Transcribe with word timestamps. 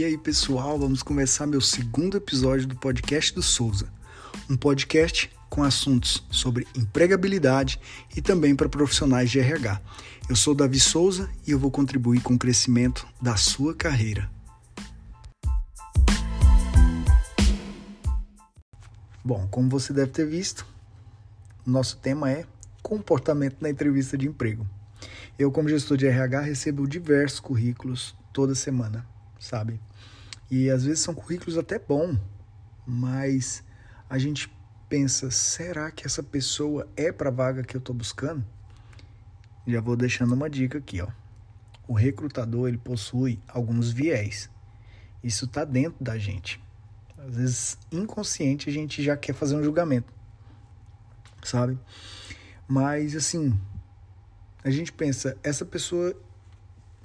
E 0.00 0.04
aí, 0.04 0.16
pessoal, 0.16 0.78
vamos 0.78 1.02
começar 1.02 1.46
meu 1.46 1.60
segundo 1.60 2.16
episódio 2.16 2.66
do 2.66 2.74
podcast 2.74 3.34
do 3.34 3.42
Souza. 3.42 3.92
Um 4.48 4.56
podcast 4.56 5.30
com 5.50 5.62
assuntos 5.62 6.24
sobre 6.30 6.66
empregabilidade 6.74 7.78
e 8.16 8.22
também 8.22 8.56
para 8.56 8.66
profissionais 8.66 9.30
de 9.30 9.38
RH. 9.38 9.78
Eu 10.26 10.34
sou 10.34 10.54
Davi 10.54 10.80
Souza 10.80 11.28
e 11.46 11.50
eu 11.50 11.58
vou 11.58 11.70
contribuir 11.70 12.22
com 12.22 12.32
o 12.32 12.38
crescimento 12.38 13.06
da 13.20 13.36
sua 13.36 13.74
carreira. 13.74 14.30
Bom, 19.22 19.46
como 19.50 19.68
você 19.68 19.92
deve 19.92 20.12
ter 20.12 20.26
visto, 20.26 20.64
nosso 21.66 21.98
tema 21.98 22.30
é 22.30 22.46
comportamento 22.82 23.58
na 23.60 23.68
entrevista 23.68 24.16
de 24.16 24.26
emprego. 24.26 24.66
Eu, 25.38 25.52
como 25.52 25.68
gestor 25.68 25.98
de 25.98 26.06
RH, 26.06 26.40
recebo 26.40 26.88
diversos 26.88 27.38
currículos 27.38 28.16
toda 28.32 28.54
semana, 28.54 29.06
sabe? 29.38 29.78
E 30.50 30.68
às 30.68 30.84
vezes 30.84 31.00
são 31.00 31.14
currículos 31.14 31.56
até 31.56 31.78
bom, 31.78 32.18
mas 32.86 33.62
a 34.08 34.18
gente 34.18 34.50
pensa, 34.88 35.30
será 35.30 35.90
que 35.90 36.04
essa 36.04 36.22
pessoa 36.22 36.88
é 36.96 37.12
para 37.12 37.28
a 37.28 37.32
vaga 37.32 37.62
que 37.62 37.76
eu 37.76 37.78
estou 37.78 37.94
buscando? 37.94 38.44
Já 39.66 39.80
vou 39.80 39.94
deixando 39.94 40.34
uma 40.34 40.50
dica 40.50 40.78
aqui, 40.78 41.00
ó. 41.00 41.08
O 41.86 41.94
recrutador 41.94 42.68
ele 42.68 42.78
possui 42.78 43.38
alguns 43.46 43.92
viés. 43.92 44.50
Isso 45.22 45.44
está 45.44 45.64
dentro 45.64 46.02
da 46.02 46.18
gente. 46.18 46.60
Às 47.16 47.36
vezes 47.36 47.78
inconsciente 47.92 48.68
a 48.68 48.72
gente 48.72 49.02
já 49.02 49.16
quer 49.16 49.34
fazer 49.34 49.54
um 49.54 49.62
julgamento, 49.62 50.12
sabe? 51.42 51.78
Mas 52.66 53.14
assim, 53.14 53.56
a 54.64 54.70
gente 54.70 54.92
pensa, 54.92 55.36
essa 55.42 55.64
pessoa 55.64 56.16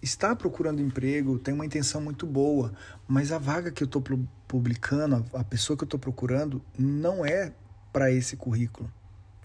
está 0.06 0.36
procurando 0.36 0.82
emprego, 0.82 1.40
tem 1.40 1.54
uma 1.54 1.66
intenção 1.66 2.00
muito 2.00 2.28
boa, 2.28 2.72
mas 3.08 3.32
a 3.32 3.40
vaga 3.40 3.72
que 3.72 3.84
eu 3.84 3.88
estou 3.88 4.04
publicando, 4.48 5.26
a 5.34 5.44
pessoa 5.44 5.76
que 5.76 5.84
eu 5.84 5.88
estou 5.88 6.00
procurando, 6.00 6.62
não 6.78 7.26
é 7.26 7.52
para 7.92 8.12
esse 8.12 8.38
currículo. 8.38 8.92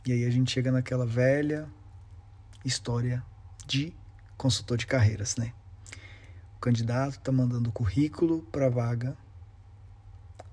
E 0.06 0.12
aí 0.12 0.24
a 0.24 0.30
gente 0.30 0.52
chega 0.52 0.70
naquela 0.70 1.06
velha 1.06 1.66
história 2.62 3.24
de 3.66 3.94
consultor 4.36 4.76
de 4.76 4.86
carreiras, 4.86 5.36
né? 5.36 5.54
O 6.56 6.60
candidato 6.60 7.16
está 7.16 7.32
mandando 7.32 7.70
o 7.70 7.72
currículo 7.72 8.42
para 8.52 8.66
a 8.66 8.70
vaga 8.70 9.16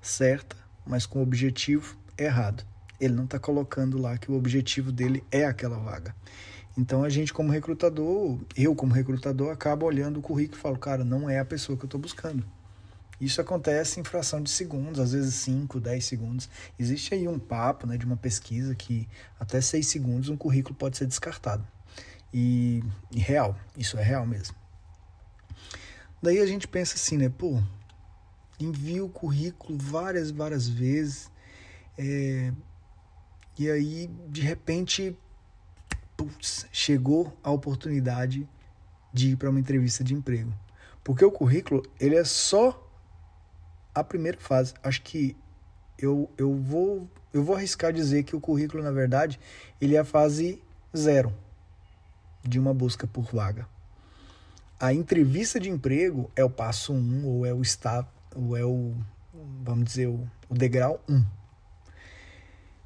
certa, 0.01 0.55
mas 0.85 1.05
com 1.05 1.19
o 1.19 1.23
objetivo 1.23 1.97
errado. 2.17 2.65
Ele 2.97 3.13
não 3.13 3.25
está 3.25 3.37
colocando 3.37 3.97
lá 3.97 4.17
que 4.17 4.31
o 4.31 4.35
objetivo 4.35 4.89
dele 4.89 5.21
é 5.29 5.43
aquela 5.43 5.77
vaga. 5.77 6.15
Então 6.77 7.03
a 7.03 7.09
gente 7.09 7.33
como 7.33 7.51
recrutador, 7.51 8.39
eu 8.55 8.75
como 8.75 8.93
recrutador, 8.93 9.51
acabo 9.51 9.85
olhando 9.85 10.19
o 10.19 10.21
currículo 10.21 10.59
e 10.59 10.61
falo, 10.61 10.77
cara, 10.77 11.03
não 11.03 11.27
é 11.27 11.39
a 11.39 11.45
pessoa 11.45 11.75
que 11.75 11.83
eu 11.83 11.87
estou 11.87 11.99
buscando. 11.99 12.45
Isso 13.19 13.41
acontece 13.41 13.99
em 13.99 14.03
fração 14.03 14.43
de 14.43 14.51
segundos, 14.51 14.99
às 14.99 15.11
vezes 15.11 15.33
5, 15.33 15.79
10 15.79 16.05
segundos. 16.05 16.49
Existe 16.77 17.15
aí 17.15 17.27
um 17.27 17.39
papo 17.39 17.87
né, 17.87 17.97
de 17.97 18.05
uma 18.05 18.15
pesquisa 18.15 18.75
que 18.75 19.09
até 19.39 19.59
6 19.59 19.87
segundos 19.87 20.29
um 20.29 20.37
currículo 20.37 20.75
pode 20.75 20.97
ser 20.97 21.07
descartado. 21.07 21.67
E, 22.31 22.83
e 23.11 23.19
real, 23.19 23.57
isso 23.75 23.97
é 23.97 24.03
real 24.03 24.27
mesmo. 24.27 24.55
Daí 26.21 26.39
a 26.39 26.45
gente 26.45 26.67
pensa 26.67 26.93
assim, 26.93 27.17
né? 27.17 27.27
Pô, 27.27 27.59
envio 28.59 29.05
o 29.05 29.09
currículo 29.09 29.79
várias, 29.79 30.29
várias 30.29 30.67
vezes. 30.67 31.31
É, 31.97 32.51
e 33.57 33.71
aí, 33.71 34.11
de 34.29 34.41
repente, 34.41 35.17
putz, 36.17 36.65
chegou 36.71 37.31
a 37.43 37.51
oportunidade 37.51 38.49
de 39.13 39.29
ir 39.29 39.35
para 39.37 39.49
uma 39.49 39.59
entrevista 39.59 40.03
de 40.03 40.13
emprego. 40.13 40.51
Porque 41.03 41.23
o 41.23 41.31
currículo, 41.31 41.83
ele 41.99 42.15
é 42.15 42.23
só 42.23 42.83
a 43.93 44.03
primeira 44.03 44.37
fase. 44.39 44.73
Acho 44.83 45.01
que 45.03 45.37
eu, 45.97 46.29
eu, 46.37 46.53
vou, 46.55 47.09
eu 47.31 47.43
vou 47.43 47.55
arriscar 47.55 47.93
dizer 47.93 48.23
que 48.23 48.35
o 48.35 48.41
currículo, 48.41 48.83
na 48.83 48.91
verdade, 48.91 49.39
ele 49.79 49.95
é 49.95 49.99
a 49.99 50.03
fase 50.03 50.61
zero 50.95 51.33
de 52.43 52.59
uma 52.59 52.73
busca 52.73 53.07
por 53.07 53.25
vaga. 53.33 53.67
A 54.79 54.93
entrevista 54.93 55.59
de 55.59 55.69
emprego 55.69 56.29
é 56.35 56.43
o 56.43 56.49
passo 56.49 56.93
um, 56.93 57.25
ou 57.25 57.45
é 57.45 57.53
o 57.53 57.61
estado, 57.61 58.07
ou 58.35 58.55
é 58.55 58.63
o, 58.63 58.93
vamos 59.63 59.85
dizer, 59.85 60.07
o, 60.07 60.29
o 60.49 60.55
degrau 60.55 61.01
um. 61.09 61.23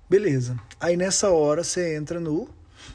Beleza. 0.09 0.57
Aí 0.79 0.95
nessa 0.95 1.31
hora 1.31 1.63
você 1.63 1.95
entra 1.95 2.19
no 2.19 2.50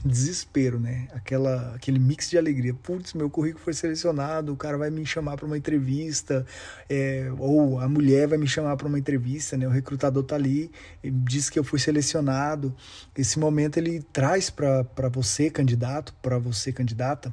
desespero, 0.04 0.78
né? 0.78 1.08
Aquela, 1.12 1.74
aquele 1.74 1.98
mix 1.98 2.30
de 2.30 2.38
alegria. 2.38 2.74
Putz, 2.74 3.14
meu 3.14 3.28
currículo 3.28 3.64
foi 3.64 3.74
selecionado, 3.74 4.52
o 4.52 4.56
cara 4.56 4.76
vai 4.76 4.90
me 4.90 5.04
chamar 5.04 5.36
para 5.36 5.46
uma 5.46 5.56
entrevista, 5.56 6.46
é, 6.88 7.30
ou 7.38 7.80
a 7.80 7.88
mulher 7.88 8.28
vai 8.28 8.38
me 8.38 8.46
chamar 8.46 8.76
para 8.76 8.86
uma 8.86 8.98
entrevista, 8.98 9.56
né? 9.56 9.66
O 9.66 9.70
recrutador 9.70 10.22
tá 10.22 10.34
ali, 10.34 10.70
diz 11.02 11.50
que 11.50 11.58
eu 11.58 11.64
fui 11.64 11.78
selecionado. 11.78 12.74
Esse 13.16 13.38
momento 13.38 13.76
ele 13.78 14.02
traz 14.12 14.50
para 14.50 15.08
você, 15.10 15.50
candidato, 15.50 16.14
para 16.22 16.38
você, 16.38 16.72
candidata, 16.72 17.32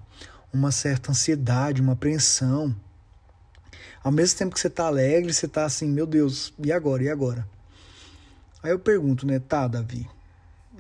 uma 0.52 0.72
certa 0.72 1.12
ansiedade, 1.12 1.81
uma 1.81 1.94
apreensão. 1.94 2.75
Ao 4.03 4.12
mesmo 4.12 4.38
tempo 4.38 4.53
que 4.53 4.59
você 4.59 4.70
tá 4.70 4.85
alegre, 4.85 5.34
você 5.34 5.47
tá 5.47 5.66
assim, 5.66 5.88
meu 5.88 6.06
Deus, 6.06 6.53
e 6.59 6.72
agora? 6.72 7.03
E 7.03 7.09
agora? 7.09 7.47
Aí 8.62 8.72
eu 8.72 8.80
pergunto, 8.80 9.25
né, 9.25 9.40
tá, 9.40 9.68
Davi, 9.68 10.08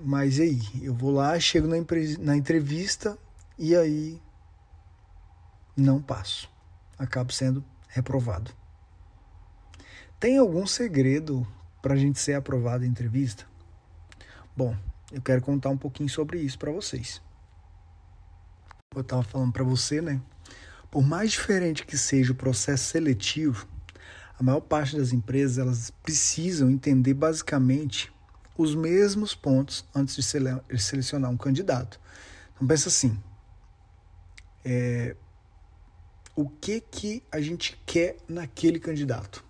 mas 0.01 0.39
aí? 0.39 0.61
Eu 0.81 0.93
vou 0.93 1.11
lá, 1.11 1.39
chego 1.39 1.67
na, 1.67 1.75
na 2.19 2.35
entrevista 2.35 3.17
e 3.57 3.75
aí 3.75 4.21
não 5.75 6.01
passo. 6.01 6.49
Acabo 6.97 7.31
sendo 7.31 7.63
reprovado. 7.87 8.51
Tem 10.19 10.37
algum 10.37 10.65
segredo 10.65 11.45
para 11.81 11.93
a 11.93 11.97
gente 11.97 12.19
ser 12.19 12.33
aprovado 12.33 12.85
em 12.85 12.87
entrevista? 12.87 13.45
Bom, 14.55 14.75
eu 15.11 15.21
quero 15.21 15.41
contar 15.41 15.69
um 15.69 15.77
pouquinho 15.77 16.09
sobre 16.09 16.39
isso 16.39 16.57
para 16.57 16.71
vocês. 16.71 17.21
Eu 18.95 19.01
estava 19.01 19.23
falando 19.23 19.51
para 19.51 19.63
você, 19.63 20.01
né? 20.01 20.21
Por 20.89 21.03
mais 21.03 21.31
diferente 21.31 21.85
que 21.85 21.97
seja 21.97 22.31
o 22.31 22.35
processo 22.35 22.85
seletivo, 22.85 23.67
a 24.39 24.43
maior 24.43 24.61
parte 24.61 24.95
das 24.95 25.11
empresas 25.11 25.57
elas 25.57 25.89
precisam 25.89 26.69
entender 26.69 27.15
basicamente 27.15 28.12
os 28.57 28.75
mesmos 28.75 29.33
pontos 29.33 29.85
antes 29.95 30.15
de 30.15 30.79
selecionar 30.79 31.31
um 31.31 31.37
candidato. 31.37 31.99
Então 32.53 32.67
pensa 32.67 32.89
assim, 32.89 33.21
é, 34.63 35.15
o 36.35 36.49
que 36.49 36.79
que 36.79 37.23
a 37.31 37.41
gente 37.41 37.79
quer 37.85 38.17
naquele 38.27 38.79
candidato? 38.79 39.43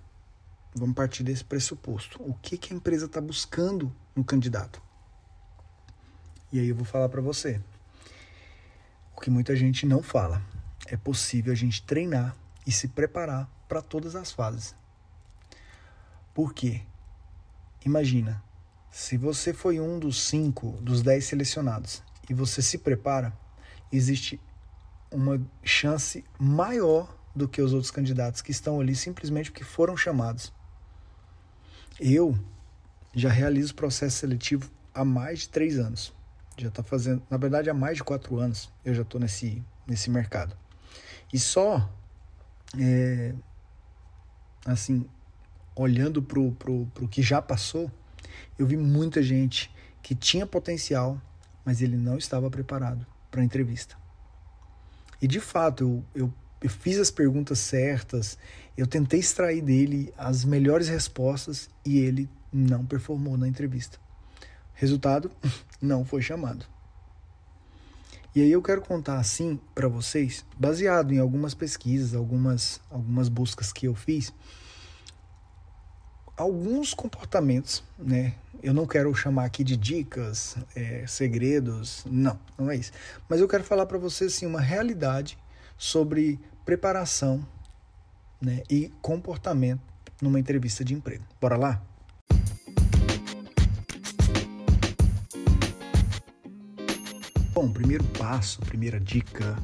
Vamos 0.75 0.95
partir 0.95 1.23
desse 1.23 1.43
pressuposto. 1.43 2.21
O 2.21 2.33
que 2.33 2.57
que 2.57 2.73
a 2.73 2.75
empresa 2.75 3.05
está 3.05 3.21
buscando 3.21 3.93
no 4.15 4.23
candidato? 4.23 4.81
E 6.51 6.59
aí 6.59 6.67
eu 6.67 6.75
vou 6.75 6.85
falar 6.85 7.09
para 7.09 7.21
você. 7.21 7.61
O 9.15 9.21
que 9.21 9.29
muita 9.29 9.55
gente 9.55 9.85
não 9.85 10.01
fala. 10.01 10.41
É 10.87 10.97
possível 10.97 11.53
a 11.53 11.55
gente 11.55 11.83
treinar 11.83 12.35
e 12.65 12.71
se 12.71 12.87
preparar 12.87 13.49
para 13.67 13.81
todas 13.81 14.15
as 14.15 14.31
fases. 14.31 14.75
Por 16.33 16.53
quê? 16.53 16.81
Imagina, 17.85 18.43
se 18.93 19.17
você 19.17 19.55
foi 19.55 19.79
um 19.79 19.97
dos 19.97 20.21
cinco, 20.21 20.73
dos 20.79 21.01
dez 21.01 21.25
selecionados 21.25 22.03
e 22.29 22.33
você 22.33 22.61
se 22.61 22.77
prepara, 22.77 23.33
existe 23.91 24.39
uma 25.09 25.41
chance 25.63 26.23
maior 26.37 27.17
do 27.35 27.47
que 27.47 27.59
os 27.59 27.73
outros 27.73 27.89
candidatos 27.89 28.43
que 28.43 28.51
estão 28.51 28.79
ali 28.79 28.95
simplesmente 28.95 29.49
porque 29.49 29.63
foram 29.63 29.97
chamados. 29.97 30.53
Eu 31.99 32.37
já 33.15 33.31
realizo 33.31 33.73
processo 33.73 34.17
seletivo 34.17 34.69
há 34.93 35.03
mais 35.03 35.39
de 35.39 35.49
três 35.49 35.79
anos. 35.79 36.13
Já 36.55 36.67
está 36.67 36.83
fazendo, 36.83 37.23
na 37.31 37.37
verdade, 37.37 37.71
há 37.71 37.73
mais 37.73 37.97
de 37.97 38.03
quatro 38.03 38.37
anos 38.37 38.71
eu 38.85 38.93
já 38.93 39.01
estou 39.01 39.19
nesse, 39.19 39.63
nesse 39.87 40.11
mercado. 40.11 40.55
E 41.33 41.39
só, 41.39 41.91
é, 42.77 43.33
assim, 44.67 45.09
olhando 45.75 46.21
para 46.21 46.39
o 46.39 47.07
que 47.09 47.23
já 47.23 47.41
passou, 47.41 47.91
eu 48.57 48.65
vi 48.65 48.77
muita 48.77 49.21
gente 49.21 49.73
que 50.01 50.13
tinha 50.13 50.45
potencial, 50.45 51.19
mas 51.65 51.81
ele 51.81 51.97
não 51.97 52.17
estava 52.17 52.49
preparado 52.49 53.05
para 53.31 53.41
a 53.41 53.45
entrevista. 53.45 53.95
E 55.21 55.27
de 55.27 55.39
fato, 55.39 55.83
eu, 55.83 56.23
eu, 56.23 56.33
eu 56.61 56.69
fiz 56.69 56.97
as 56.99 57.09
perguntas 57.09 57.59
certas, 57.59 58.37
eu 58.77 58.85
tentei 58.85 59.19
extrair 59.19 59.61
dele 59.61 60.13
as 60.17 60.43
melhores 60.43 60.87
respostas 60.87 61.69
e 61.85 61.99
ele 61.99 62.29
não 62.51 62.85
performou 62.85 63.37
na 63.37 63.47
entrevista. 63.47 63.97
Resultado, 64.73 65.31
não 65.81 66.03
foi 66.03 66.21
chamado. 66.21 66.65
E 68.35 68.41
aí 68.41 68.51
eu 68.51 68.63
quero 68.63 68.81
contar 68.81 69.19
assim 69.19 69.59
para 69.75 69.87
vocês, 69.87 70.43
baseado 70.57 71.13
em 71.13 71.19
algumas 71.19 71.53
pesquisas, 71.53 72.15
algumas, 72.15 72.81
algumas 72.89 73.29
buscas 73.29 73.71
que 73.71 73.87
eu 73.87 73.93
fiz, 73.93 74.33
alguns 76.35 76.93
comportamentos, 76.93 77.83
né? 77.97 78.33
Eu 78.61 78.73
não 78.73 78.85
quero 78.85 79.13
chamar 79.13 79.45
aqui 79.45 79.63
de 79.63 79.75
dicas, 79.75 80.55
é, 80.75 81.05
segredos, 81.05 82.05
não, 82.09 82.39
não 82.57 82.71
é 82.71 82.77
isso. 82.77 82.91
Mas 83.27 83.41
eu 83.41 83.47
quero 83.47 83.63
falar 83.63 83.85
para 83.85 83.97
você 83.97 84.25
assim 84.25 84.45
uma 84.45 84.61
realidade 84.61 85.37
sobre 85.77 86.39
preparação 86.63 87.45
né, 88.41 88.63
e 88.69 88.89
comportamento 89.01 89.81
numa 90.21 90.39
entrevista 90.39 90.83
de 90.83 90.93
emprego. 90.93 91.25
Bora 91.41 91.57
lá? 91.57 91.81
Bom, 97.51 97.69
primeiro 97.71 98.03
passo, 98.17 98.61
primeira 98.61 98.99
dica, 98.99 99.57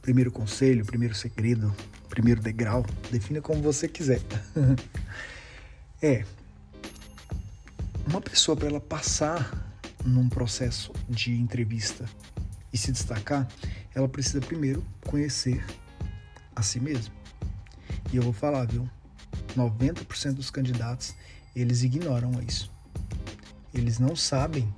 primeiro 0.00 0.32
conselho, 0.32 0.86
primeiro 0.86 1.14
segredo, 1.14 1.74
primeiro 2.08 2.40
degrau, 2.40 2.84
defina 3.10 3.42
como 3.42 3.60
você 3.62 3.86
quiser. 3.86 4.20
é 6.00 6.24
uma 8.06 8.20
pessoa 8.20 8.56
para 8.56 8.68
ela 8.68 8.80
passar 8.80 9.68
num 10.04 10.28
processo 10.28 10.92
de 11.08 11.32
entrevista 11.32 12.04
e 12.72 12.78
se 12.78 12.92
destacar, 12.92 13.48
ela 13.94 14.08
precisa 14.08 14.40
primeiro 14.40 14.84
conhecer 15.04 15.64
a 16.54 16.62
si 16.62 16.80
mesma. 16.80 17.14
E 18.12 18.16
eu 18.16 18.22
vou 18.22 18.32
falar, 18.32 18.66
viu? 18.66 18.88
90% 19.56 20.34
dos 20.34 20.50
candidatos, 20.50 21.14
eles 21.54 21.82
ignoram 21.82 22.30
isso. 22.42 22.70
Eles 23.74 23.98
não 23.98 24.14
sabem 24.14 24.72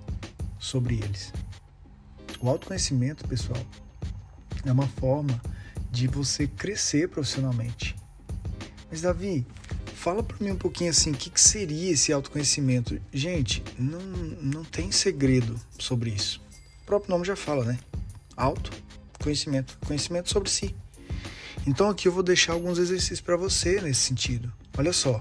sobre 0.59 0.97
eles. 0.97 1.33
O 2.41 2.49
autoconhecimento, 2.49 3.27
pessoal, 3.29 3.63
é 4.65 4.73
uma 4.73 4.89
forma 4.89 5.41
de 5.91 6.07
você 6.07 6.47
crescer 6.47 7.09
profissionalmente. 7.09 7.97
Mas 8.91 9.03
Davi, 9.03 9.47
fala 10.01 10.23
para 10.23 10.39
mim 10.41 10.53
um 10.53 10.57
pouquinho 10.57 10.89
assim, 10.89 11.11
o 11.11 11.15
que, 11.15 11.29
que 11.29 11.41
seria 11.41 11.93
esse 11.93 12.11
autoconhecimento? 12.11 12.99
Gente, 13.13 13.63
não, 13.79 14.01
não 14.41 14.65
tem 14.65 14.91
segredo 14.91 15.61
sobre 15.79 16.09
isso. 16.09 16.41
O 16.83 16.87
próprio 16.87 17.11
nome 17.11 17.27
já 17.27 17.37
fala, 17.37 17.67
né? 17.67 17.79
Autoconhecimento, 18.35 19.77
conhecimento 19.87 20.31
sobre 20.31 20.49
si. 20.49 20.75
Então 21.67 21.91
aqui 21.91 22.09
eu 22.09 22.13
vou 22.13 22.23
deixar 22.23 22.55
alguns 22.55 22.79
exercícios 22.79 23.21
para 23.21 23.37
você 23.37 23.79
nesse 23.83 24.01
sentido. 24.01 24.51
Olha 24.79 24.91
só, 24.95 25.21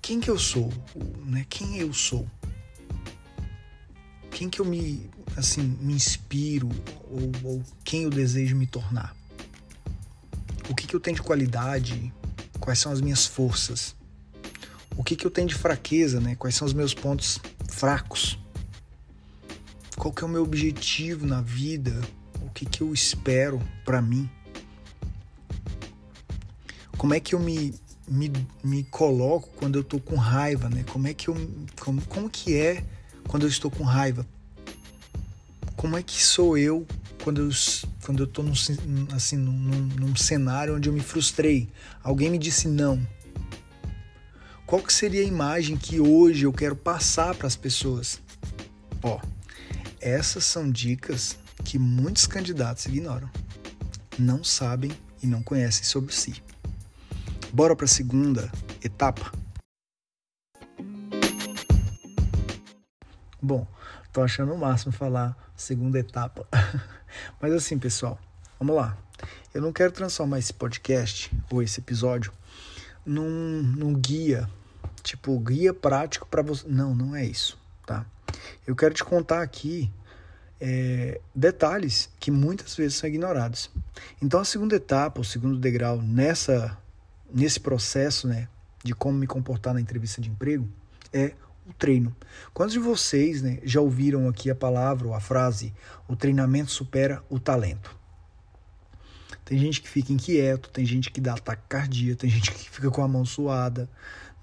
quem 0.00 0.20
que 0.20 0.30
eu 0.30 0.38
sou, 0.38 0.72
né? 1.26 1.44
Quem 1.50 1.76
eu 1.76 1.92
sou? 1.92 2.26
Quem 4.30 4.48
que 4.48 4.58
eu 4.58 4.64
me, 4.64 5.06
assim, 5.36 5.76
me 5.82 5.92
inspiro 5.92 6.70
ou, 7.10 7.30
ou 7.52 7.62
quem 7.84 8.04
eu 8.04 8.10
desejo 8.10 8.56
me 8.56 8.66
tornar? 8.66 9.14
O 10.70 10.74
que 10.74 10.86
que 10.86 10.96
eu 10.96 11.00
tenho 11.00 11.16
de 11.16 11.22
qualidade? 11.22 12.10
Quais 12.58 12.78
são 12.78 12.90
as 12.90 13.02
minhas 13.02 13.26
forças? 13.26 13.94
O 14.96 15.02
que 15.02 15.16
que 15.16 15.26
eu 15.26 15.30
tenho 15.30 15.48
de 15.48 15.54
fraqueza, 15.54 16.20
né? 16.20 16.34
Quais 16.36 16.54
são 16.54 16.66
os 16.66 16.72
meus 16.72 16.94
pontos 16.94 17.40
fracos? 17.68 18.38
Qual 19.96 20.12
que 20.12 20.22
é 20.22 20.26
o 20.26 20.30
meu 20.30 20.42
objetivo 20.42 21.26
na 21.26 21.40
vida? 21.40 22.00
O 22.42 22.50
que 22.50 22.64
que 22.64 22.80
eu 22.80 22.92
espero 22.92 23.60
para 23.84 24.00
mim? 24.00 24.28
como 27.04 27.12
é 27.12 27.20
que 27.20 27.34
eu 27.34 27.38
me, 27.38 27.74
me, 28.08 28.32
me 28.62 28.82
coloco 28.84 29.50
quando 29.56 29.74
eu 29.74 29.82
estou 29.82 30.00
com 30.00 30.16
raiva, 30.16 30.70
né? 30.70 30.86
Como 30.90 31.06
é 31.06 31.12
que 31.12 31.28
eu 31.28 31.36
como, 31.78 32.00
como 32.06 32.30
que 32.30 32.56
é 32.56 32.82
quando 33.28 33.42
eu 33.42 33.48
estou 33.50 33.70
com 33.70 33.84
raiva? 33.84 34.26
Como 35.76 35.98
é 35.98 36.02
que 36.02 36.24
sou 36.24 36.56
eu 36.56 36.86
quando 37.22 37.42
eu 37.42 37.50
quando 38.02 38.22
eu 38.22 38.26
tô 38.26 38.42
num, 38.42 38.54
assim 39.14 39.36
num, 39.36 39.52
num 39.52 40.16
cenário 40.16 40.76
onde 40.76 40.88
eu 40.88 40.94
me 40.94 41.00
frustrei? 41.00 41.68
Alguém 42.02 42.30
me 42.30 42.38
disse 42.38 42.68
não. 42.68 43.06
Qual 44.74 44.82
que 44.82 44.92
seria 44.92 45.20
a 45.20 45.24
imagem 45.24 45.76
que 45.76 46.00
hoje 46.00 46.46
eu 46.46 46.52
quero 46.52 46.74
passar 46.74 47.32
para 47.36 47.46
as 47.46 47.54
pessoas? 47.54 48.20
Ó, 49.04 49.20
essas 50.00 50.44
são 50.44 50.68
dicas 50.68 51.38
que 51.64 51.78
muitos 51.78 52.26
candidatos 52.26 52.86
ignoram. 52.86 53.30
Não 54.18 54.42
sabem 54.42 54.90
e 55.22 55.28
não 55.28 55.44
conhecem 55.44 55.84
sobre 55.84 56.12
si. 56.12 56.42
Bora 57.52 57.76
para 57.76 57.84
a 57.84 57.88
segunda 57.88 58.50
etapa? 58.82 59.32
Bom, 63.40 63.64
tô 64.12 64.22
achando 64.22 64.52
o 64.54 64.58
máximo 64.58 64.90
falar 64.90 65.36
segunda 65.54 66.00
etapa. 66.00 66.48
Mas 67.40 67.52
assim, 67.52 67.78
pessoal, 67.78 68.18
vamos 68.58 68.74
lá. 68.74 68.98
Eu 69.54 69.62
não 69.62 69.72
quero 69.72 69.92
transformar 69.92 70.40
esse 70.40 70.52
podcast 70.52 71.30
ou 71.48 71.62
esse 71.62 71.78
episódio 71.78 72.32
num, 73.06 73.62
num 73.62 73.94
guia, 73.94 74.50
tipo 75.04 75.38
guia 75.38 75.72
prático 75.72 76.26
para 76.26 76.42
você. 76.42 76.66
Não, 76.66 76.94
não 76.94 77.14
é 77.14 77.24
isso, 77.24 77.56
tá? 77.86 78.04
Eu 78.66 78.74
quero 78.74 78.94
te 78.94 79.04
contar 79.04 79.42
aqui 79.42 79.92
é, 80.60 81.20
detalhes 81.34 82.08
que 82.18 82.30
muitas 82.30 82.74
vezes 82.74 82.96
são 82.96 83.08
ignorados. 83.08 83.70
Então, 84.20 84.40
a 84.40 84.44
segunda 84.44 84.74
etapa, 84.74 85.20
o 85.20 85.24
segundo 85.24 85.58
degrau 85.58 86.00
nessa 86.00 86.76
nesse 87.32 87.58
processo, 87.58 88.28
né, 88.28 88.48
de 88.82 88.94
como 88.94 89.18
me 89.18 89.26
comportar 89.26 89.74
na 89.74 89.80
entrevista 89.80 90.20
de 90.20 90.30
emprego, 90.30 90.68
é 91.12 91.34
o 91.66 91.72
treino. 91.72 92.14
Quantos 92.52 92.72
de 92.72 92.78
vocês, 92.78 93.42
né, 93.42 93.58
já 93.64 93.80
ouviram 93.80 94.28
aqui 94.28 94.50
a 94.50 94.54
palavra 94.54 95.08
ou 95.08 95.14
a 95.14 95.20
frase: 95.20 95.72
o 96.08 96.14
treinamento 96.16 96.70
supera 96.70 97.22
o 97.28 97.38
talento? 97.38 97.94
Tem 99.44 99.58
gente 99.58 99.82
que 99.82 99.88
fica 99.88 100.12
inquieto, 100.12 100.70
tem 100.70 100.86
gente 100.86 101.10
que 101.10 101.20
dá 101.20 101.34
ataque 101.34 101.62
cardíaco, 101.68 102.20
tem 102.20 102.30
gente 102.30 102.50
que 102.50 102.70
fica 102.70 102.90
com 102.90 103.02
a 103.02 103.08
mão 103.08 103.26
suada, 103.26 103.88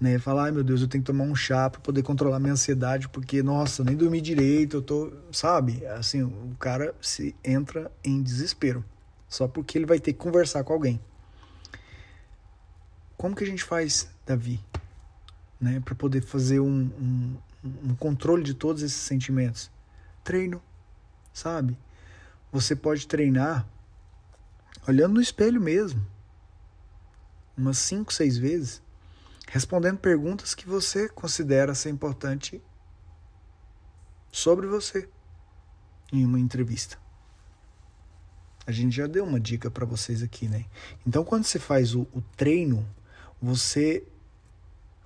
né? 0.02 0.18
Fala, 0.18 0.46
ai 0.46 0.50
meu 0.50 0.64
Deus, 0.64 0.80
eu 0.80 0.88
tenho 0.88 1.04
que 1.04 1.06
tomar 1.06 1.22
um 1.22 1.34
chá 1.34 1.70
para 1.70 1.80
poder 1.80 2.02
controlar 2.02 2.40
minha 2.40 2.54
ansiedade, 2.54 3.08
porque, 3.08 3.40
nossa, 3.40 3.84
nem 3.84 3.96
dormi 3.96 4.20
direito, 4.20 4.78
eu 4.78 4.82
tô. 4.82 5.12
Sabe? 5.30 5.86
Assim, 5.86 6.24
o 6.24 6.56
cara 6.58 6.92
se 7.00 7.36
entra 7.44 7.88
em 8.02 8.20
desespero, 8.20 8.84
só 9.28 9.46
porque 9.46 9.78
ele 9.78 9.86
vai 9.86 10.00
ter 10.00 10.12
que 10.12 10.18
conversar 10.18 10.64
com 10.64 10.72
alguém. 10.72 11.00
Como 13.16 13.36
que 13.36 13.44
a 13.44 13.46
gente 13.46 13.62
faz, 13.62 14.10
Davi, 14.26 14.60
né, 15.60 15.78
para 15.78 15.94
poder 15.94 16.22
fazer 16.22 16.58
um, 16.58 16.90
um, 17.00 17.36
um 17.84 17.94
controle 17.94 18.42
de 18.42 18.54
todos 18.54 18.82
esses 18.82 18.98
sentimentos? 18.98 19.70
Treino, 20.24 20.60
sabe? 21.32 21.78
Você 22.50 22.74
pode 22.74 23.06
treinar 23.06 23.64
olhando 24.88 25.14
no 25.14 25.20
espelho 25.20 25.60
mesmo, 25.60 26.04
umas 27.56 27.78
cinco, 27.78 28.12
seis 28.12 28.36
vezes, 28.36 28.82
respondendo 29.52 29.98
perguntas 29.98 30.54
que 30.54 30.66
você 30.66 31.10
considera 31.10 31.74
ser 31.74 31.90
importante 31.90 32.58
sobre 34.30 34.66
você 34.66 35.06
em 36.10 36.24
uma 36.24 36.40
entrevista. 36.40 36.96
A 38.66 38.72
gente 38.72 38.96
já 38.96 39.06
deu 39.06 39.26
uma 39.26 39.38
dica 39.38 39.70
para 39.70 39.84
vocês 39.84 40.22
aqui, 40.22 40.48
né? 40.48 40.64
Então, 41.06 41.22
quando 41.22 41.44
você 41.44 41.58
faz 41.58 41.94
o, 41.94 42.08
o 42.14 42.22
treino 42.34 42.88
você 43.42 44.02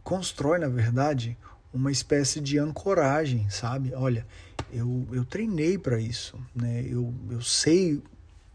constrói, 0.04 0.60
na 0.60 0.68
verdade, 0.68 1.36
uma 1.74 1.90
espécie 1.90 2.40
de 2.40 2.56
ancoragem, 2.56 3.50
sabe? 3.50 3.94
Olha, 3.96 4.24
eu, 4.72 5.08
eu 5.10 5.24
treinei 5.24 5.76
para 5.76 5.98
isso, 5.98 6.38
né? 6.54 6.86
Eu, 6.88 7.12
eu 7.30 7.42
sei 7.42 8.00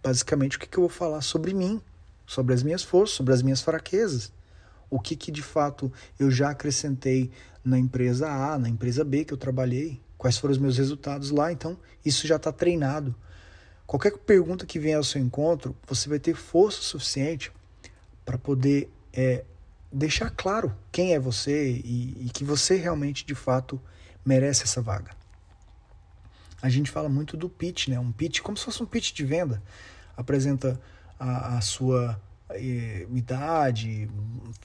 basicamente 0.02 0.56
o 0.56 0.60
que, 0.62 0.68
que 0.68 0.78
eu 0.78 0.84
vou 0.84 0.90
falar 0.90 1.20
sobre 1.20 1.54
mim, 1.54 1.82
sobre 2.26 2.54
as 2.54 2.64
minhas 2.64 2.82
forças, 2.82 3.18
sobre 3.18 3.34
as 3.34 3.42
minhas 3.42 3.62
fraquezas. 3.62 4.32
O 4.92 5.00
que, 5.00 5.16
que 5.16 5.32
de 5.32 5.42
fato 5.42 5.92
eu 6.20 6.30
já 6.30 6.52
acrescentei 6.52 7.32
na 7.64 7.80
empresa 7.80 8.30
A, 8.30 8.60
na 8.60 8.70
empresa 8.70 9.04
B 9.04 9.26
que 9.26 9.34
eu 9.34 9.38
trabalhei, 9.38 10.00
quais 10.18 10.38
foram 10.38 10.52
os 10.52 10.58
meus 10.58 10.78
resultados 10.78 11.32
lá. 11.32 11.52
Então, 11.52 11.78
isso 12.06 12.28
já 12.28 12.36
está 12.36 12.52
treinado. 12.52 13.16
Qualquer 13.88 14.18
pergunta 14.20 14.66
que 14.66 14.80
venha 14.80 14.98
ao 14.98 15.04
seu 15.04 15.22
encontro, 15.22 15.76
você 15.88 16.08
vai 16.08 16.20
ter 16.20 16.36
força 16.36 16.82
suficiente 16.82 17.52
para 18.24 18.38
poder 18.38 18.90
é, 19.12 19.44
deixar 19.92 20.30
claro 20.30 20.74
quem 20.92 21.14
é 21.14 21.20
você 21.20 21.72
e, 21.72 22.26
e, 22.26 22.30
que 22.30 22.44
você 22.44 22.76
realmente, 22.76 23.26
de 23.26 23.36
fato, 23.36 23.82
merece 24.24 24.64
essa 24.64 24.82
vaga. 24.82 25.12
A 26.62 26.70
gente 26.70 26.92
fala 26.92 27.10
muito 27.10 27.36
do 27.36 27.50
pitch, 27.50 27.88
né? 27.88 28.00
Um 28.00 28.12
pitch 28.12 28.42
como 28.42 28.56
se 28.56 28.64
fosse 28.64 28.82
um 28.84 28.86
pitch 28.86 29.14
de 29.14 29.26
venda. 29.26 29.62
Apresenta 30.16 30.80
a, 31.20 31.58
a 31.58 31.62
sua 31.62 32.22
eh, 32.52 33.08
idade, 33.12 34.08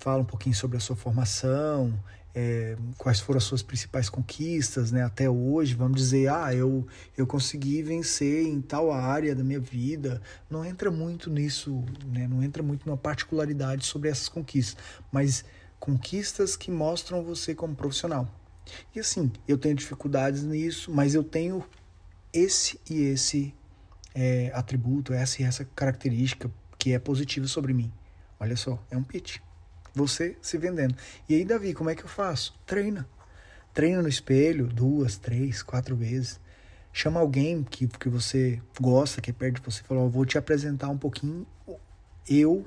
fala 0.06 0.22
um 0.22 0.25
pouquinho 0.25 0.54
sobre 0.54 0.76
a 0.76 0.80
sua 0.80 0.94
formação, 0.94 1.92
é, 2.32 2.76
quais 2.96 3.18
foram 3.18 3.38
as 3.38 3.42
suas 3.42 3.60
principais 3.60 4.08
conquistas 4.08 4.92
né, 4.92 5.02
até 5.02 5.28
hoje. 5.28 5.75
Vamos 5.75 6.00
dizer, 6.00 6.30
ah, 6.30 6.54
eu, 6.54 6.86
eu 7.18 7.26
consegui 7.26 7.82
vencer 7.82 8.46
em 8.46 8.60
tal 8.60 8.92
área 8.92 9.34
da 9.34 9.42
minha 9.42 9.58
vida. 9.58 10.22
Não 10.48 10.64
entra 10.64 10.92
muito 10.92 11.28
nisso, 11.28 11.84
né, 12.06 12.28
não 12.28 12.40
entra 12.40 12.62
muito 12.62 12.88
na 12.88 12.96
particularidade 12.96 13.84
sobre 13.84 14.08
essas 14.08 14.28
conquistas, 14.28 14.76
mas 15.10 15.44
conquistas 15.80 16.54
que 16.54 16.70
mostram 16.70 17.25
você 17.25 17.52
como 17.52 17.75
profissional. 17.75 18.32
E 18.94 19.00
assim, 19.00 19.32
eu 19.48 19.58
tenho 19.58 19.75
dificuldades 19.75 20.44
nisso, 20.44 20.88
mas 20.92 21.16
eu 21.16 21.25
tenho 21.25 21.64
esse 22.32 22.78
e 22.88 23.00
esse 23.06 23.52
é, 24.14 24.52
atributo, 24.54 25.12
essa 25.12 25.42
e 25.42 25.44
essa 25.44 25.64
característica 25.64 26.48
que 26.78 26.92
é 26.92 26.98
positiva 27.00 27.48
sobre 27.48 27.75
mim. 27.75 27.92
Olha 28.38 28.56
só, 28.56 28.80
é 28.88 28.96
um 28.96 29.02
pitch 29.02 29.40
você 29.96 30.36
se 30.40 30.58
vendendo. 30.58 30.94
E 31.28 31.34
aí, 31.34 31.44
Davi, 31.44 31.72
como 31.74 31.90
é 31.90 31.94
que 31.94 32.04
eu 32.04 32.08
faço? 32.08 32.54
Treina. 32.66 33.08
Treina 33.72 34.02
no 34.02 34.08
espelho 34.08 34.66
duas, 34.66 35.16
três, 35.16 35.62
quatro 35.62 35.96
vezes. 35.96 36.40
Chama 36.92 37.20
alguém 37.20 37.62
que, 37.62 37.86
que 37.88 38.08
você 38.08 38.62
gosta, 38.80 39.20
que 39.20 39.30
é 39.30 39.32
perto 39.32 39.56
de 39.56 39.62
você, 39.62 39.82
e 39.82 39.84
fala: 39.84 40.00
oh, 40.00 40.08
Vou 40.08 40.24
te 40.24 40.38
apresentar 40.38 40.88
um 40.88 40.96
pouquinho 40.96 41.46
eu 42.28 42.66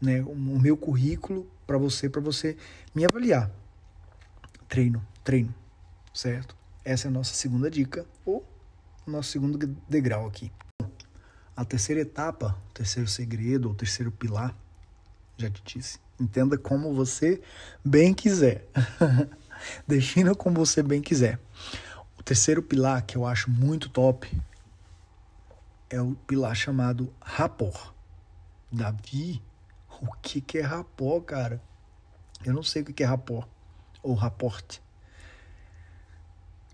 né, 0.00 0.20
o 0.22 0.34
meu 0.34 0.76
currículo 0.76 1.48
para 1.66 1.78
você, 1.78 2.08
para 2.08 2.20
você 2.20 2.56
me 2.94 3.04
avaliar. 3.04 3.50
Treino, 4.68 5.06
treino, 5.22 5.54
certo? 6.12 6.56
Essa 6.84 7.06
é 7.06 7.08
a 7.08 7.12
nossa 7.12 7.34
segunda 7.34 7.70
dica, 7.70 8.04
ou 8.24 8.44
o 9.06 9.10
nosso 9.10 9.30
segundo 9.30 9.58
degrau 9.88 10.26
aqui. 10.26 10.50
A 11.54 11.64
terceira 11.64 12.00
etapa, 12.00 12.58
o 12.70 12.72
terceiro 12.72 13.08
segredo, 13.08 13.70
o 13.70 13.74
terceiro 13.74 14.10
pilar, 14.10 14.56
já 15.36 15.50
te 15.50 15.62
disse, 15.64 15.98
entenda 16.18 16.56
como 16.56 16.92
você 16.94 17.40
bem 17.84 18.14
quiser. 18.14 18.66
Defina 19.86 20.34
como 20.34 20.64
você 20.64 20.82
bem 20.82 21.00
quiser. 21.00 21.38
O 22.18 22.22
terceiro 22.22 22.62
pilar 22.62 23.02
que 23.02 23.16
eu 23.16 23.26
acho 23.26 23.50
muito 23.50 23.88
top 23.88 24.30
é 25.90 26.00
o 26.00 26.14
pilar 26.26 26.54
chamado 26.54 27.12
rapport. 27.20 27.92
Davi, 28.70 29.42
o 30.00 30.12
que, 30.22 30.40
que 30.40 30.58
é 30.58 30.62
rapport, 30.62 31.24
cara? 31.24 31.62
Eu 32.44 32.52
não 32.54 32.62
sei 32.62 32.82
o 32.82 32.84
que 32.84 33.02
é 33.02 33.06
rapport 33.06 33.48
ou 34.02 34.14
rapport. 34.14 34.80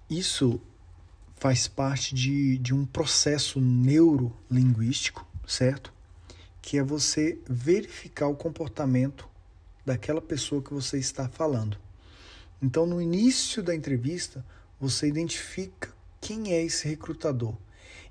Isso 0.09 0.61
faz 1.37 1.69
parte 1.69 2.15
de, 2.15 2.59
de 2.59 2.75
um 2.75 2.87
processo 2.87 3.61
neurolinguístico, 3.61 5.27
certo? 5.47 5.93
Que 6.61 6.79
é 6.79 6.83
você 6.83 7.39
verificar 7.49 8.29
o 8.29 8.37
comportamento 8.37 9.29
daquela 9.85 10.21
pessoa 10.21 10.63
que 10.63 10.73
você 10.73 10.99
está 10.99 11.29
falando. 11.29 11.79
Então, 12.61 12.85
no 12.85 13.01
início 13.01 13.63
da 13.63 13.75
entrevista, 13.75 14.45
você 14.81 15.09
identifica 15.09 15.93
quem 16.21 16.53
é 16.53 16.63
esse 16.63 16.87
recrutador. 16.89 17.55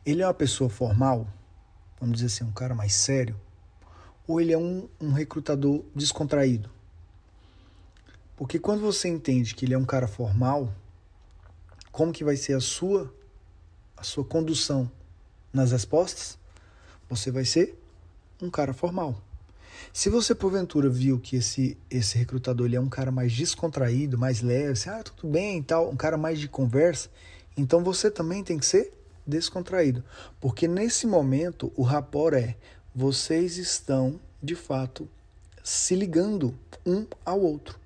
Ele 0.06 0.22
é 0.22 0.28
uma 0.28 0.34
pessoa 0.34 0.70
formal, 0.70 1.28
vamos 2.00 2.16
dizer 2.16 2.28
assim, 2.28 2.44
um 2.44 2.54
cara 2.54 2.74
mais 2.74 2.94
sério, 2.94 3.40
ou 4.26 4.42
ele 4.42 4.54
é 4.54 4.58
um, 4.58 4.88
um 5.00 5.12
recrutador 5.12 5.84
descontraído? 5.94 6.70
Porque 8.36 8.60
quando 8.60 8.82
você 8.82 9.08
entende 9.08 9.56
que 9.56 9.66
ele 9.66 9.74
é 9.74 9.78
um 9.78 9.86
cara 9.86 10.08
formal, 10.08 10.74
como 11.92 12.14
que 12.14 12.24
vai 12.24 12.38
ser 12.38 12.54
a 12.54 12.60
sua 12.60 13.14
a 13.96 14.04
sua 14.04 14.24
condução 14.24 14.92
nas 15.52 15.72
respostas? 15.72 16.38
Você 17.10 17.32
vai 17.32 17.46
ser 17.46 17.76
um 18.42 18.50
cara 18.50 18.74
formal. 18.74 19.22
Se 19.94 20.10
você 20.10 20.36
porventura 20.36 20.90
viu 20.90 21.20
que 21.20 21.36
esse 21.38 21.78
esse 21.90 22.18
recrutador 22.18 22.68
ele 22.68 22.76
é 22.76 22.80
um 22.80 22.90
cara 22.90 23.12
mais 23.12 23.34
descontraído, 23.34 24.18
mais 24.18 24.42
leve, 24.42 24.72
assim, 24.72 24.90
ah, 24.90 25.04
tudo 25.04 25.32
bem 25.32 25.60
e 25.60 25.64
tal, 25.64 25.90
um 25.90 25.96
cara 25.96 26.18
mais 26.18 26.40
de 26.40 26.48
conversa, 26.48 27.10
então 27.56 27.84
você 27.84 28.10
também 28.12 28.44
tem 28.44 28.58
que 28.58 28.66
ser 28.66 28.94
descontraído, 29.26 30.04
porque 30.40 30.68
nesse 30.68 31.06
momento 31.06 31.72
o 31.76 31.84
rapport 31.84 32.34
é 32.34 32.56
vocês 32.94 33.58
estão 33.58 34.20
de 34.42 34.56
fato 34.56 35.08
se 35.64 35.96
ligando 35.96 36.58
um 36.86 37.06
ao 37.26 37.42
outro. 37.42 37.80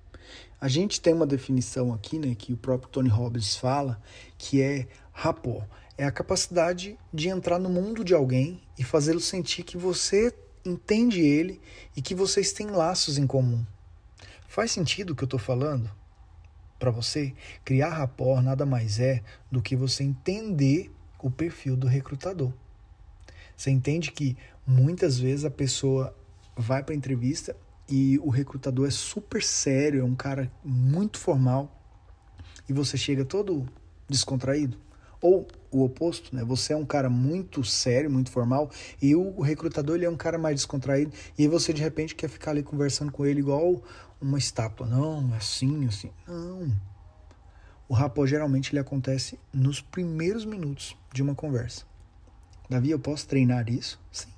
A 0.59 0.67
gente 0.67 1.01
tem 1.01 1.13
uma 1.13 1.25
definição 1.25 1.91
aqui, 1.91 2.19
né, 2.19 2.35
que 2.35 2.53
o 2.53 2.57
próprio 2.57 2.89
Tony 2.89 3.09
Robbins 3.09 3.55
fala, 3.55 3.99
que 4.37 4.61
é 4.61 4.87
rapport. 5.11 5.65
É 5.97 6.05
a 6.05 6.11
capacidade 6.11 6.97
de 7.11 7.29
entrar 7.29 7.57
no 7.57 7.69
mundo 7.69 8.03
de 8.03 8.13
alguém 8.13 8.61
e 8.77 8.83
fazê-lo 8.83 9.19
sentir 9.19 9.63
que 9.63 9.77
você 9.77 10.31
entende 10.65 11.21
ele 11.21 11.61
e 11.95 12.01
que 12.01 12.15
vocês 12.15 12.51
têm 12.51 12.67
laços 12.67 13.17
em 13.17 13.27
comum. 13.27 13.65
Faz 14.47 14.71
sentido 14.71 15.11
o 15.11 15.15
que 15.15 15.23
eu 15.23 15.27
estou 15.27 15.39
falando? 15.39 15.89
Para 16.77 16.91
você, 16.91 17.33
criar 17.63 17.89
rapport 17.89 18.41
nada 18.43 18.65
mais 18.65 18.99
é 18.99 19.23
do 19.51 19.61
que 19.61 19.75
você 19.75 20.03
entender 20.03 20.91
o 21.19 21.29
perfil 21.29 21.77
do 21.77 21.87
recrutador. 21.87 22.51
Você 23.55 23.69
entende 23.69 24.11
que 24.11 24.35
muitas 24.65 25.19
vezes 25.19 25.45
a 25.45 25.51
pessoa 25.51 26.15
vai 26.55 26.83
para 26.83 26.93
a 26.93 26.97
entrevista 26.97 27.55
e 27.87 28.17
o 28.19 28.29
recrutador 28.29 28.87
é 28.87 28.91
super 28.91 29.43
sério, 29.43 30.01
é 30.01 30.03
um 30.03 30.15
cara 30.15 30.51
muito 30.63 31.19
formal 31.19 31.79
e 32.67 32.73
você 32.73 32.97
chega 32.97 33.23
todo 33.23 33.67
descontraído? 34.09 34.77
Ou 35.21 35.47
o 35.71 35.83
oposto, 35.83 36.35
né? 36.35 36.43
Você 36.43 36.73
é 36.73 36.75
um 36.75 36.85
cara 36.85 37.09
muito 37.09 37.63
sério, 37.63 38.09
muito 38.09 38.31
formal, 38.31 38.69
e 39.01 39.15
o 39.15 39.39
recrutador 39.41 39.95
ele 39.95 40.05
é 40.05 40.09
um 40.09 40.17
cara 40.17 40.37
mais 40.37 40.55
descontraído, 40.55 41.13
e 41.37 41.47
você 41.47 41.71
de 41.71 41.81
repente 41.81 42.15
quer 42.15 42.27
ficar 42.27 42.51
ali 42.51 42.63
conversando 42.63 43.11
com 43.11 43.25
ele 43.25 43.39
igual 43.39 43.81
uma 44.19 44.37
estátua. 44.37 44.85
Não, 44.85 45.33
assim, 45.33 45.87
assim. 45.87 46.11
Não. 46.27 46.71
O 47.87 47.93
rapó 47.93 48.25
geralmente 48.25 48.71
ele 48.71 48.79
acontece 48.79 49.37
nos 49.53 49.81
primeiros 49.81 50.45
minutos 50.45 50.95
de 51.13 51.21
uma 51.21 51.35
conversa. 51.35 51.85
Davi, 52.69 52.89
eu 52.89 52.99
posso 52.99 53.27
treinar 53.27 53.69
isso? 53.69 53.99
Sim. 54.11 54.29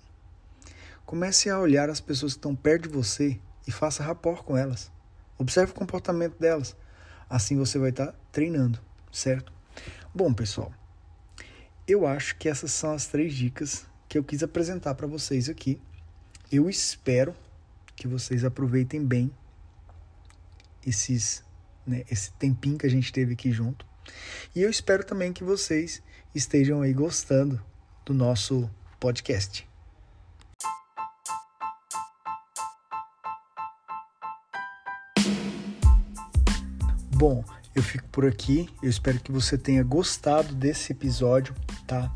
Comece 1.05 1.51
a 1.51 1.59
olhar 1.59 1.87
as 1.87 1.99
pessoas 1.99 2.33
que 2.33 2.39
estão 2.39 2.55
perto 2.55 2.89
de 2.89 2.89
você 2.89 3.39
e 3.67 3.71
faça 3.71 4.03
rapport 4.03 4.43
com 4.43 4.57
elas. 4.57 4.91
Observe 5.37 5.71
o 5.71 5.75
comportamento 5.75 6.39
delas. 6.39 6.75
Assim 7.29 7.55
você 7.55 7.77
vai 7.77 7.91
estar 7.91 8.15
treinando, 8.31 8.79
certo? 9.11 9.52
Bom, 10.15 10.31
pessoal, 10.31 10.71
eu 11.87 12.05
acho 12.05 12.35
que 12.37 12.47
essas 12.47 12.71
são 12.71 12.91
as 12.93 13.07
três 13.07 13.33
dicas 13.33 13.87
que 14.07 14.15
eu 14.15 14.23
quis 14.23 14.43
apresentar 14.43 14.93
para 14.93 15.07
vocês 15.07 15.49
aqui. 15.49 15.81
Eu 16.51 16.69
espero 16.69 17.33
que 17.95 18.07
vocês 18.07 18.45
aproveitem 18.45 19.03
bem 19.03 19.31
esses, 20.85 21.43
né, 21.83 22.03
esse 22.11 22.31
tempinho 22.33 22.77
que 22.77 22.85
a 22.85 22.89
gente 22.91 23.11
teve 23.11 23.33
aqui 23.33 23.51
junto. 23.51 23.87
E 24.55 24.61
eu 24.61 24.69
espero 24.69 25.03
também 25.03 25.33
que 25.33 25.43
vocês 25.43 26.03
estejam 26.35 26.83
aí 26.83 26.93
gostando 26.93 27.59
do 28.05 28.13
nosso 28.13 28.69
podcast. 28.99 29.67
Bom, 37.15 37.43
eu 37.75 37.81
fico 37.81 38.07
por 38.09 38.25
aqui. 38.25 38.69
Eu 38.81 38.89
espero 38.89 39.19
que 39.19 39.31
você 39.31 39.57
tenha 39.57 39.83
gostado 39.83 40.53
desse 40.53 40.91
episódio, 40.91 41.53
tá? 41.87 42.11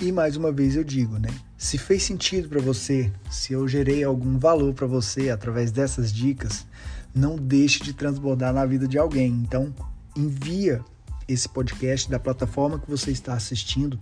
E 0.00 0.10
mais 0.10 0.36
uma 0.36 0.50
vez 0.50 0.74
eu 0.74 0.82
digo, 0.82 1.18
né? 1.18 1.28
Se 1.56 1.78
fez 1.78 2.02
sentido 2.02 2.48
para 2.48 2.60
você, 2.60 3.12
se 3.30 3.52
eu 3.52 3.68
gerei 3.68 4.02
algum 4.02 4.38
valor 4.38 4.74
para 4.74 4.86
você 4.86 5.30
através 5.30 5.70
dessas 5.70 6.12
dicas, 6.12 6.66
não 7.14 7.36
deixe 7.36 7.84
de 7.84 7.92
transbordar 7.92 8.52
na 8.52 8.64
vida 8.64 8.88
de 8.88 8.98
alguém. 8.98 9.30
Então, 9.30 9.72
envia 10.16 10.80
esse 11.28 11.48
podcast 11.48 12.10
da 12.10 12.18
plataforma 12.18 12.78
que 12.78 12.90
você 12.90 13.12
está 13.12 13.34
assistindo 13.34 13.98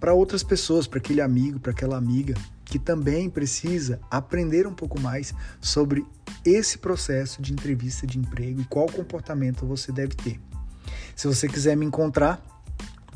para 0.00 0.14
outras 0.14 0.42
pessoas, 0.42 0.86
para 0.86 0.98
aquele 0.98 1.20
amigo, 1.20 1.60
para 1.60 1.72
aquela 1.72 1.96
amiga 1.96 2.34
que 2.64 2.78
também 2.78 3.28
precisa 3.28 4.00
aprender 4.10 4.66
um 4.66 4.74
pouco 4.74 5.00
mais 5.00 5.34
sobre 5.60 6.04
esse 6.44 6.78
processo 6.78 7.40
de 7.40 7.52
entrevista 7.52 8.06
de 8.06 8.18
emprego 8.18 8.60
e 8.60 8.64
qual 8.64 8.86
comportamento 8.86 9.66
você 9.66 9.92
deve 9.92 10.14
ter. 10.14 10.40
Se 11.14 11.26
você 11.26 11.48
quiser 11.48 11.76
me 11.76 11.86
encontrar 11.86 12.42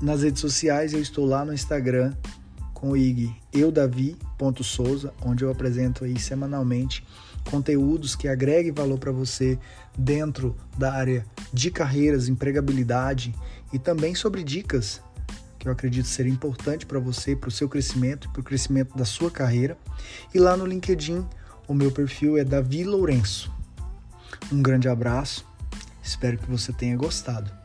nas 0.00 0.22
redes 0.22 0.40
sociais, 0.40 0.92
eu 0.92 1.00
estou 1.00 1.26
lá 1.26 1.44
no 1.44 1.52
Instagram 1.52 2.14
com 2.72 2.90
o 2.90 2.96
IG 2.96 3.34
eudavi.souza, 3.52 5.12
onde 5.24 5.44
eu 5.44 5.50
apresento 5.50 6.04
aí 6.04 6.18
semanalmente 6.18 7.04
conteúdos 7.50 8.14
que 8.14 8.28
agreguem 8.28 8.72
valor 8.72 8.98
para 8.98 9.10
você 9.10 9.58
dentro 9.96 10.54
da 10.76 10.92
área 10.92 11.26
de 11.52 11.70
carreiras, 11.70 12.28
empregabilidade 12.28 13.34
e 13.72 13.78
também 13.78 14.14
sobre 14.14 14.44
dicas 14.44 15.00
eu 15.68 15.72
acredito 15.72 16.06
ser 16.06 16.26
importante 16.26 16.86
para 16.86 16.98
você, 16.98 17.36
para 17.36 17.48
o 17.48 17.52
seu 17.52 17.68
crescimento, 17.68 18.30
para 18.30 18.40
o 18.40 18.44
crescimento 18.44 18.96
da 18.96 19.04
sua 19.04 19.30
carreira. 19.30 19.76
E 20.34 20.38
lá 20.38 20.56
no 20.56 20.66
LinkedIn, 20.66 21.26
o 21.66 21.74
meu 21.74 21.90
perfil 21.90 22.38
é 22.38 22.44
Davi 22.44 22.84
Lourenço. 22.84 23.52
Um 24.52 24.62
grande 24.62 24.88
abraço, 24.88 25.46
espero 26.02 26.38
que 26.38 26.50
você 26.50 26.72
tenha 26.72 26.96
gostado. 26.96 27.57